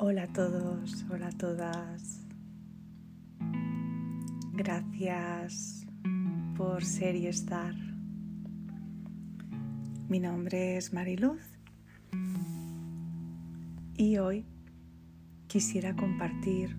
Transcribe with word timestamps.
Hola 0.00 0.22
a 0.22 0.26
todos, 0.28 1.04
hola 1.10 1.26
a 1.26 1.32
todas. 1.32 2.24
Gracias 4.52 5.84
por 6.56 6.84
ser 6.84 7.16
y 7.16 7.26
estar. 7.26 7.74
Mi 10.08 10.20
nombre 10.20 10.76
es 10.76 10.92
Mariluz 10.92 11.42
y 13.96 14.18
hoy 14.18 14.46
quisiera 15.48 15.96
compartir 15.96 16.76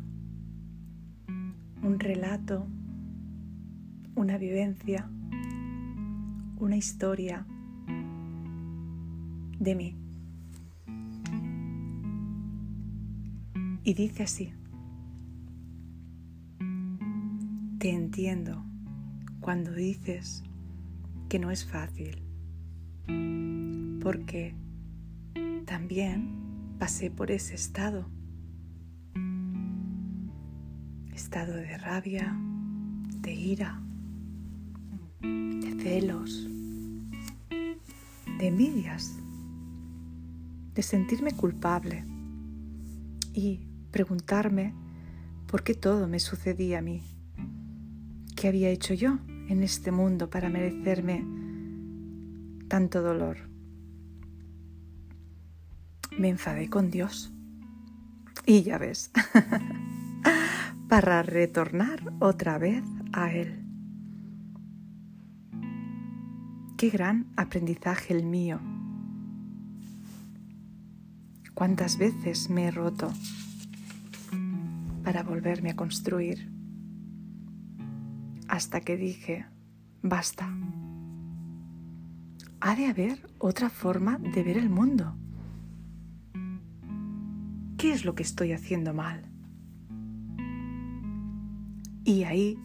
un 1.83 1.99
relato, 1.99 2.67
una 4.15 4.37
vivencia, 4.37 5.09
una 6.57 6.77
historia 6.77 7.45
de 9.59 9.75
mí. 9.75 9.98
Y 13.89 13.95
dice 13.95 14.21
así, 14.21 14.53
te 17.79 17.89
entiendo 17.89 18.63
cuando 19.39 19.73
dices 19.73 20.43
que 21.27 21.39
no 21.39 21.49
es 21.49 21.65
fácil, 21.65 22.21
porque 23.99 24.53
también 25.65 26.75
pasé 26.77 27.09
por 27.09 27.31
ese 27.31 27.55
estado, 27.55 28.07
estado 31.11 31.53
de 31.55 31.75
rabia, 31.79 32.37
de 33.21 33.33
ira, 33.33 33.81
de 35.19 35.75
celos, 35.81 36.47
de 37.49 38.47
envidias, 38.47 39.17
de 40.75 40.83
sentirme 40.83 41.31
culpable 41.31 42.05
y 43.33 43.68
preguntarme 43.91 44.73
por 45.47 45.63
qué 45.63 45.73
todo 45.73 46.07
me 46.07 46.19
sucedía 46.19 46.79
a 46.79 46.81
mí. 46.81 47.03
¿Qué 48.35 48.47
había 48.47 48.69
hecho 48.69 48.93
yo 48.93 49.19
en 49.47 49.63
este 49.63 49.91
mundo 49.91 50.29
para 50.29 50.49
merecerme 50.49 51.25
tanto 52.67 53.01
dolor? 53.01 53.37
Me 56.17 56.29
enfadé 56.29 56.69
con 56.69 56.91
Dios. 56.91 57.33
Y 58.45 58.63
ya 58.63 58.77
ves, 58.77 59.11
para 60.89 61.21
retornar 61.23 62.13
otra 62.19 62.57
vez 62.57 62.83
a 63.13 63.31
Él. 63.31 63.65
Qué 66.77 66.89
gran 66.89 67.27
aprendizaje 67.35 68.13
el 68.13 68.25
mío. 68.25 68.59
Cuántas 71.53 71.97
veces 71.97 72.49
me 72.49 72.67
he 72.67 72.71
roto 72.71 73.11
para 75.09 75.23
volverme 75.23 75.71
a 75.71 75.75
construir. 75.75 76.51
Hasta 78.47 78.79
que 78.81 78.95
dije, 78.95 79.47
basta. 80.03 80.47
Ha 82.61 82.75
de 82.75 82.85
haber 82.85 83.27
otra 83.39 83.71
forma 83.71 84.19
de 84.19 84.43
ver 84.43 84.59
el 84.59 84.69
mundo. 84.69 85.15
¿Qué 87.79 87.91
es 87.91 88.05
lo 88.05 88.13
que 88.13 88.21
estoy 88.21 88.51
haciendo 88.51 88.93
mal? 88.93 89.25
Y 92.03 92.25
ahí, 92.25 92.59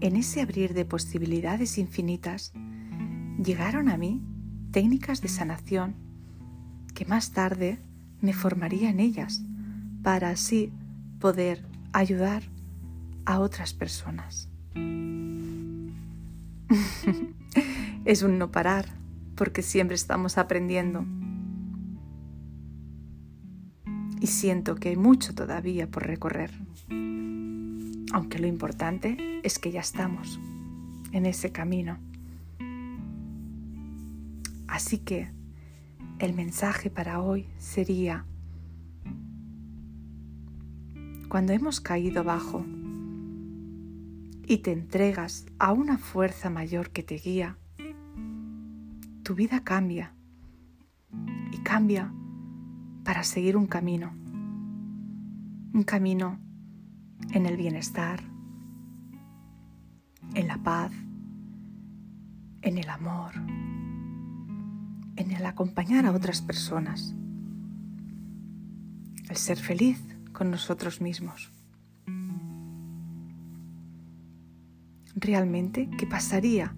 en 0.00 0.16
ese 0.16 0.40
abrir 0.40 0.74
de 0.74 0.84
posibilidades 0.84 1.78
infinitas, 1.78 2.52
llegaron 3.40 3.88
a 3.88 3.96
mí 3.96 4.20
técnicas 4.72 5.20
de 5.20 5.28
sanación 5.28 5.94
que 6.96 7.04
más 7.04 7.30
tarde 7.30 7.78
me 8.20 8.32
formaría 8.32 8.90
en 8.90 8.98
ellas 8.98 9.44
para 10.02 10.30
así 10.30 10.72
poder 11.20 11.64
ayudar 11.92 12.42
a 13.24 13.38
otras 13.38 13.74
personas. 13.74 14.48
es 18.04 18.22
un 18.22 18.38
no 18.38 18.50
parar, 18.50 18.86
porque 19.36 19.62
siempre 19.62 19.94
estamos 19.94 20.38
aprendiendo. 20.38 21.04
Y 24.20 24.26
siento 24.26 24.74
que 24.74 24.90
hay 24.90 24.96
mucho 24.96 25.34
todavía 25.34 25.90
por 25.90 26.06
recorrer. 26.06 26.50
Aunque 28.12 28.38
lo 28.38 28.46
importante 28.46 29.40
es 29.42 29.58
que 29.58 29.70
ya 29.70 29.80
estamos 29.80 30.40
en 31.12 31.26
ese 31.26 31.52
camino. 31.52 31.98
Así 34.66 34.98
que 34.98 35.30
el 36.18 36.34
mensaje 36.34 36.90
para 36.90 37.20
hoy 37.20 37.48
sería, 37.58 38.26
cuando 41.30 41.52
hemos 41.52 41.80
caído 41.80 42.22
abajo 42.22 42.66
y 44.48 44.58
te 44.58 44.72
entregas 44.72 45.46
a 45.60 45.72
una 45.72 45.96
fuerza 45.96 46.50
mayor 46.50 46.90
que 46.90 47.04
te 47.04 47.18
guía, 47.18 47.56
tu 49.22 49.36
vida 49.36 49.62
cambia 49.62 50.12
y 51.52 51.58
cambia 51.58 52.12
para 53.04 53.22
seguir 53.22 53.56
un 53.56 53.68
camino, 53.68 54.12
un 55.72 55.84
camino 55.84 56.40
en 57.30 57.46
el 57.46 57.56
bienestar, 57.56 58.24
en 60.34 60.48
la 60.48 60.58
paz, 60.58 60.90
en 62.62 62.76
el 62.76 62.88
amor, 62.88 63.34
en 65.14 65.30
el 65.30 65.46
acompañar 65.46 66.06
a 66.06 66.10
otras 66.10 66.42
personas, 66.42 67.14
el 69.28 69.36
ser 69.36 69.58
feliz 69.58 70.09
con 70.40 70.50
nosotros 70.50 71.02
mismos. 71.02 71.52
¿Realmente 75.14 75.90
qué 75.98 76.06
pasaría 76.06 76.74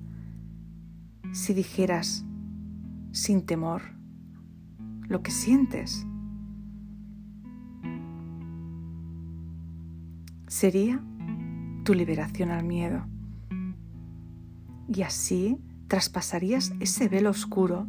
si 1.32 1.54
dijeras 1.54 2.24
sin 3.12 3.46
temor 3.46 3.82
lo 5.02 5.22
que 5.22 5.30
sientes? 5.30 6.04
Sería 10.48 11.00
tu 11.84 11.94
liberación 11.94 12.50
al 12.50 12.64
miedo. 12.64 13.06
Y 14.88 15.02
así 15.02 15.56
traspasarías 15.86 16.72
ese 16.80 17.08
velo 17.08 17.30
oscuro 17.30 17.86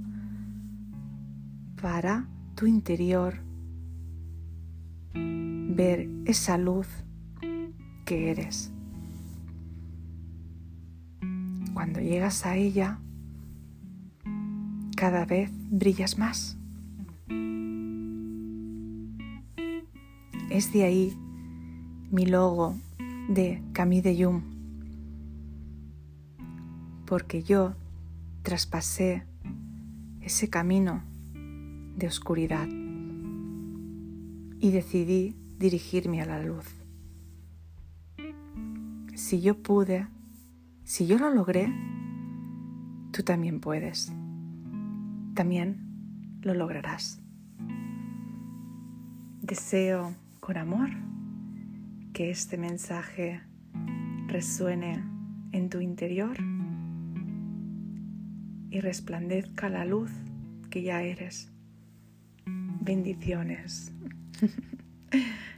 para 1.81 2.27
tu 2.53 2.67
interior 2.67 3.39
ver 5.75 6.09
esa 6.25 6.57
luz 6.57 6.87
que 8.05 8.31
eres. 8.31 8.71
Cuando 11.73 11.99
llegas 11.99 12.45
a 12.45 12.55
ella, 12.55 12.99
cada 14.95 15.25
vez 15.25 15.51
brillas 15.69 16.17
más. 16.17 16.57
Es 20.49 20.71
de 20.71 20.83
ahí 20.83 21.17
mi 22.11 22.25
logo 22.27 22.75
de 23.27 23.63
Camille 23.73 24.03
de 24.03 24.15
Yum, 24.17 24.41
porque 27.05 27.41
yo 27.41 27.73
traspasé 28.43 29.25
ese 30.21 30.49
camino 30.49 31.01
de 31.97 32.07
oscuridad 32.07 32.67
y 34.59 34.71
decidí 34.71 35.35
dirigirme 35.57 36.21
a 36.21 36.25
la 36.25 36.39
luz. 36.39 36.65
Si 39.15 39.41
yo 39.41 39.61
pude, 39.61 40.07
si 40.83 41.07
yo 41.07 41.17
lo 41.17 41.29
logré, 41.29 41.73
tú 43.11 43.23
también 43.23 43.59
puedes. 43.59 44.11
También 45.35 46.39
lo 46.41 46.53
lograrás. 46.53 47.21
Deseo 49.41 50.15
con 50.39 50.57
amor 50.57 50.89
que 52.13 52.29
este 52.29 52.57
mensaje 52.57 53.41
resuene 54.27 55.03
en 55.51 55.69
tu 55.69 55.79
interior 55.79 56.37
y 58.69 58.79
resplandezca 58.79 59.69
la 59.69 59.85
luz 59.85 60.11
que 60.69 60.81
ya 60.81 61.03
eres. 61.03 61.51
Bendiciones. 62.45 63.91